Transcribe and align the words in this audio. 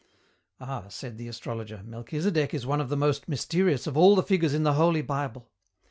"Ah," 0.59 0.87
said 0.89 1.19
the 1.19 1.27
astrologer, 1.27 1.83
"Melchisedek 1.85 2.55
is 2.55 2.65
one 2.65 2.81
of 2.81 2.89
the 2.89 2.97
most 2.97 3.27
mysterious 3.27 3.85
of 3.85 3.95
all 3.95 4.15
the 4.15 4.23
figures 4.23 4.55
in 4.55 4.63
the 4.63 4.73
Holy 4.73 5.03
Bible. 5.03 5.51